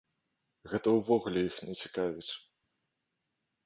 [0.71, 2.29] Гэта ўвогуле іх не цікавіць!